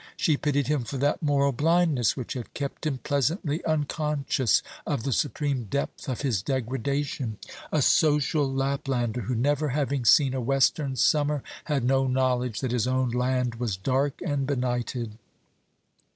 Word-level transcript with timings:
She 0.17 0.35
pitied 0.35 0.65
him 0.65 0.83
for 0.83 0.97
that 0.97 1.21
moral 1.21 1.51
blindness 1.51 2.17
which 2.17 2.33
had 2.33 2.55
kept 2.55 2.87
him 2.87 2.97
pleasantly 3.03 3.63
unconscious 3.65 4.63
of 4.87 5.03
the 5.03 5.11
supreme 5.13 5.65
depth 5.65 6.09
of 6.09 6.21
his 6.21 6.41
degradation 6.41 7.37
a 7.71 7.83
social 7.83 8.51
Laplander, 8.51 9.25
who 9.25 9.35
never 9.35 9.69
having 9.69 10.03
seen 10.03 10.33
a 10.33 10.41
western 10.41 10.95
summer, 10.95 11.43
had 11.65 11.83
no 11.83 12.07
knowledge 12.07 12.61
that 12.61 12.71
his 12.71 12.87
own 12.87 13.09
land 13.11 13.59
was 13.59 13.77
dark 13.77 14.19
and 14.25 14.47
benighted. 14.47 15.19